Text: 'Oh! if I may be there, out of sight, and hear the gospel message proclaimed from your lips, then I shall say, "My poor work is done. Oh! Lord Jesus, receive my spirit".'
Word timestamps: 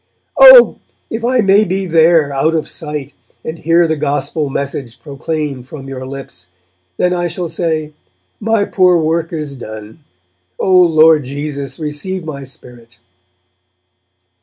'Oh! 0.39 0.77
if 1.11 1.23
I 1.23 1.41
may 1.41 1.63
be 1.63 1.85
there, 1.85 2.33
out 2.33 2.55
of 2.55 2.67
sight, 2.67 3.13
and 3.45 3.59
hear 3.59 3.87
the 3.87 3.95
gospel 3.95 4.49
message 4.49 4.99
proclaimed 4.99 5.67
from 5.67 5.87
your 5.87 6.07
lips, 6.07 6.49
then 6.97 7.13
I 7.13 7.27
shall 7.27 7.47
say, 7.47 7.93
"My 8.39 8.65
poor 8.65 8.97
work 8.97 9.31
is 9.31 9.55
done. 9.55 9.99
Oh! 10.59 10.75
Lord 10.81 11.25
Jesus, 11.25 11.79
receive 11.79 12.25
my 12.25 12.43
spirit".' 12.45 12.97